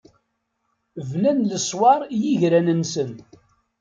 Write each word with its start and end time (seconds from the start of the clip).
Bnan 1.09 1.39
leṣwaṛ 1.51 1.99
i 2.07 2.17
yigran-nsen. 2.23 3.11